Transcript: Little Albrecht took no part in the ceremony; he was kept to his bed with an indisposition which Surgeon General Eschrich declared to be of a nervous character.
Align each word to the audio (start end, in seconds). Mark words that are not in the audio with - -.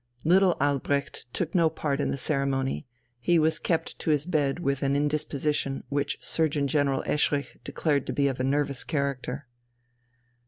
Little 0.23 0.57
Albrecht 0.59 1.31
took 1.31 1.53
no 1.53 1.69
part 1.69 2.01
in 2.01 2.09
the 2.09 2.17
ceremony; 2.17 2.87
he 3.19 3.37
was 3.37 3.59
kept 3.59 3.99
to 3.99 4.09
his 4.09 4.25
bed 4.25 4.57
with 4.59 4.81
an 4.81 4.95
indisposition 4.95 5.83
which 5.89 6.17
Surgeon 6.23 6.67
General 6.67 7.03
Eschrich 7.05 7.55
declared 7.63 8.07
to 8.07 8.13
be 8.13 8.27
of 8.27 8.39
a 8.39 8.43
nervous 8.43 8.83
character. 8.83 9.45